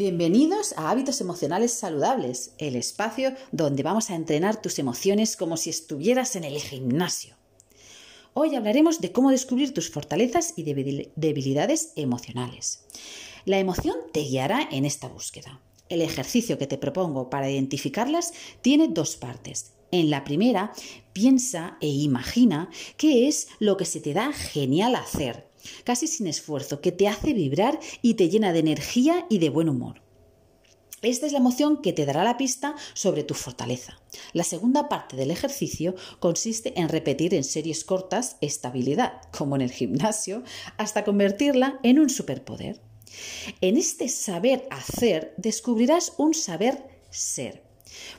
Bienvenidos 0.00 0.72
a 0.78 0.90
Hábitos 0.90 1.20
Emocionales 1.20 1.74
Saludables, 1.74 2.54
el 2.56 2.74
espacio 2.74 3.34
donde 3.52 3.82
vamos 3.82 4.08
a 4.08 4.14
entrenar 4.14 4.62
tus 4.62 4.78
emociones 4.78 5.36
como 5.36 5.58
si 5.58 5.68
estuvieras 5.68 6.36
en 6.36 6.44
el 6.44 6.58
gimnasio. 6.58 7.36
Hoy 8.32 8.54
hablaremos 8.54 9.02
de 9.02 9.12
cómo 9.12 9.30
descubrir 9.30 9.74
tus 9.74 9.90
fortalezas 9.90 10.54
y 10.56 10.62
debilidades 10.62 11.92
emocionales. 11.96 12.86
La 13.44 13.58
emoción 13.58 13.94
te 14.10 14.20
guiará 14.20 14.66
en 14.72 14.86
esta 14.86 15.06
búsqueda. 15.06 15.60
El 15.90 16.00
ejercicio 16.00 16.56
que 16.56 16.66
te 16.66 16.78
propongo 16.78 17.28
para 17.28 17.50
identificarlas 17.50 18.32
tiene 18.62 18.88
dos 18.88 19.16
partes. 19.16 19.72
En 19.90 20.08
la 20.08 20.24
primera, 20.24 20.72
piensa 21.12 21.76
e 21.82 21.88
imagina 21.88 22.70
qué 22.96 23.28
es 23.28 23.48
lo 23.58 23.76
que 23.76 23.84
se 23.84 24.00
te 24.00 24.14
da 24.14 24.32
genial 24.32 24.94
hacer, 24.94 25.49
casi 25.84 26.06
sin 26.06 26.26
esfuerzo, 26.26 26.80
que 26.80 26.92
te 26.92 27.08
hace 27.08 27.32
vibrar 27.32 27.78
y 28.02 28.14
te 28.14 28.28
llena 28.28 28.52
de 28.52 28.60
energía 28.60 29.26
y 29.28 29.38
de 29.38 29.50
buen 29.50 29.68
humor. 29.68 30.02
Esta 31.02 31.24
es 31.24 31.32
la 31.32 31.38
emoción 31.38 31.80
que 31.80 31.94
te 31.94 32.04
dará 32.04 32.24
la 32.24 32.36
pista 32.36 32.74
sobre 32.92 33.24
tu 33.24 33.32
fortaleza. 33.32 33.98
La 34.34 34.44
segunda 34.44 34.88
parte 34.88 35.16
del 35.16 35.30
ejercicio 35.30 35.94
consiste 36.18 36.78
en 36.78 36.90
repetir 36.90 37.34
en 37.34 37.44
series 37.44 37.84
cortas 37.84 38.36
estabilidad, 38.42 39.22
como 39.36 39.56
en 39.56 39.62
el 39.62 39.70
gimnasio, 39.70 40.42
hasta 40.76 41.04
convertirla 41.04 41.80
en 41.82 42.00
un 42.00 42.10
superpoder. 42.10 42.82
En 43.62 43.78
este 43.78 44.08
saber 44.08 44.66
hacer 44.70 45.34
descubrirás 45.38 46.12
un 46.18 46.34
saber 46.34 46.86
ser. 47.08 47.69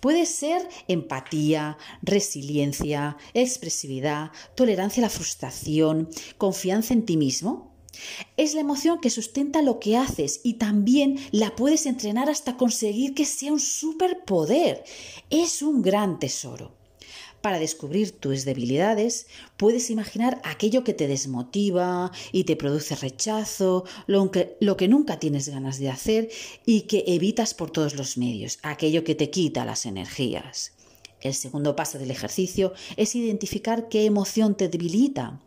Puede 0.00 0.26
ser 0.26 0.68
empatía, 0.88 1.78
resiliencia, 2.02 3.16
expresividad, 3.34 4.30
tolerancia 4.54 5.00
a 5.00 5.06
la 5.06 5.10
frustración, 5.10 6.08
confianza 6.38 6.94
en 6.94 7.04
ti 7.04 7.16
mismo. 7.16 7.74
Es 8.36 8.54
la 8.54 8.60
emoción 8.60 9.00
que 9.00 9.10
sustenta 9.10 9.62
lo 9.62 9.80
que 9.80 9.96
haces 9.96 10.40
y 10.44 10.54
también 10.54 11.18
la 11.32 11.56
puedes 11.56 11.86
entrenar 11.86 12.28
hasta 12.28 12.56
conseguir 12.56 13.14
que 13.14 13.24
sea 13.24 13.52
un 13.52 13.60
superpoder. 13.60 14.84
Es 15.30 15.62
un 15.62 15.82
gran 15.82 16.18
tesoro. 16.18 16.85
Para 17.46 17.60
descubrir 17.60 18.10
tus 18.10 18.44
debilidades, 18.44 19.28
puedes 19.56 19.88
imaginar 19.90 20.40
aquello 20.42 20.82
que 20.82 20.94
te 20.94 21.06
desmotiva 21.06 22.10
y 22.32 22.42
te 22.42 22.56
produce 22.56 22.96
rechazo, 22.96 23.84
lo 24.08 24.32
que, 24.32 24.88
nunca 24.88 25.20
tienes 25.20 25.48
ganas 25.48 25.78
de 25.78 25.88
hacer 25.88 26.28
y 26.66 26.88
que 26.88 27.04
evitas 27.06 27.54
por 27.54 27.70
todos 27.70 27.94
los 27.94 28.18
medios, 28.18 28.58
aquello 28.64 29.04
que 29.04 29.14
te 29.14 29.30
quita 29.30 29.64
las 29.64 29.86
energías. 29.86 30.75
El 31.26 31.34
segundo 31.34 31.74
paso 31.74 31.98
del 31.98 32.12
ejercicio 32.12 32.72
es 32.96 33.16
identificar 33.16 33.88
qué 33.88 34.04
emoción 34.04 34.56
te 34.56 34.68
debilita. 34.68 35.40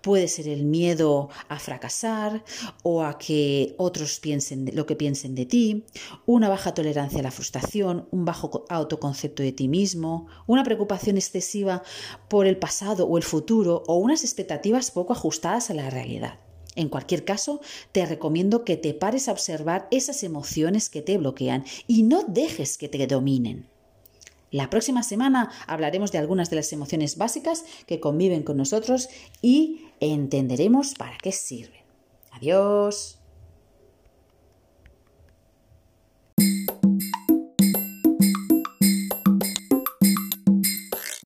Puede 0.00 0.26
ser 0.26 0.48
el 0.48 0.64
miedo 0.64 1.28
a 1.48 1.58
fracasar 1.58 2.44
o 2.82 3.02
a 3.02 3.18
que 3.18 3.74
otros 3.76 4.20
piensen 4.20 4.70
lo 4.72 4.86
que 4.86 4.96
piensen 4.96 5.34
de 5.34 5.44
ti, 5.44 5.84
una 6.24 6.48
baja 6.48 6.72
tolerancia 6.72 7.20
a 7.20 7.22
la 7.22 7.30
frustración, 7.30 8.08
un 8.10 8.24
bajo 8.24 8.64
autoconcepto 8.70 9.42
de 9.42 9.52
ti 9.52 9.68
mismo, 9.68 10.28
una 10.46 10.64
preocupación 10.64 11.16
excesiva 11.16 11.82
por 12.28 12.46
el 12.46 12.56
pasado 12.56 13.06
o 13.06 13.18
el 13.18 13.24
futuro 13.24 13.82
o 13.86 13.96
unas 13.96 14.24
expectativas 14.24 14.90
poco 14.90 15.12
ajustadas 15.12 15.68
a 15.68 15.74
la 15.74 15.90
realidad. 15.90 16.40
En 16.74 16.88
cualquier 16.88 17.24
caso, 17.24 17.60
te 17.92 18.06
recomiendo 18.06 18.64
que 18.64 18.76
te 18.76 18.94
pares 18.94 19.28
a 19.28 19.32
observar 19.32 19.88
esas 19.90 20.22
emociones 20.22 20.88
que 20.88 21.02
te 21.02 21.18
bloquean 21.18 21.64
y 21.86 22.04
no 22.04 22.22
dejes 22.22 22.78
que 22.78 22.88
te 22.88 23.06
dominen. 23.06 23.68
La 24.50 24.70
próxima 24.70 25.02
semana 25.02 25.50
hablaremos 25.66 26.12
de 26.12 26.18
algunas 26.18 26.50
de 26.50 26.56
las 26.56 26.72
emociones 26.72 27.18
básicas 27.18 27.64
que 27.86 28.00
conviven 28.00 28.42
con 28.42 28.56
nosotros 28.56 29.08
y 29.42 29.86
entenderemos 30.00 30.94
para 30.94 31.18
qué 31.18 31.32
sirven. 31.32 31.82
Adiós. 32.32 33.17